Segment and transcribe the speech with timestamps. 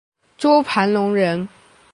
[0.35, 1.47] 周盘龙人。